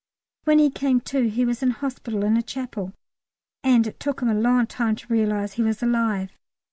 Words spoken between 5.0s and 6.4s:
realise he was alive.